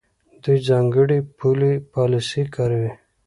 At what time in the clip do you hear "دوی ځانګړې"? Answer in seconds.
0.43-1.17